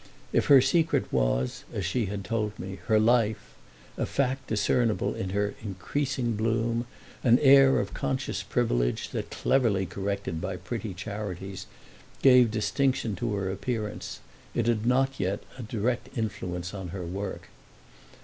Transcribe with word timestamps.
If 0.33 0.47
her 0.47 0.61
secret 0.61 1.13
was, 1.13 1.63
as 1.71 1.85
she 1.85 2.07
had 2.07 2.23
told 2.25 2.57
me, 2.57 2.77
her 2.87 2.99
life—a 2.99 4.07
fact 4.07 4.47
discernible 4.47 5.13
in 5.13 5.29
her 5.29 5.53
increasing 5.61 6.33
bloom, 6.35 6.87
an 7.23 7.37
air 7.37 7.79
of 7.79 7.93
conscious 7.93 8.41
privilege 8.41 9.09
that, 9.11 9.29
cleverly 9.29 9.85
corrected 9.85 10.41
by 10.41 10.57
pretty 10.57 10.95
charities, 10.95 11.67
gave 12.23 12.49
distinction 12.49 13.15
to 13.17 13.35
her 13.35 13.51
appearance—it 13.51 14.65
had 14.65 14.77
yet 14.87 14.87
not 14.87 15.13
a 15.19 15.61
direct 15.61 16.09
influence 16.17 16.73
on 16.73 16.87
her 16.87 17.05
work. 17.05 17.49